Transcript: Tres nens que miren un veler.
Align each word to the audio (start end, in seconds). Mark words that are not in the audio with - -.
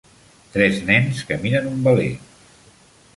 Tres 0.53 0.79
nens 0.87 1.21
que 1.31 1.37
miren 1.45 1.69
un 1.73 1.83
veler. 1.89 2.11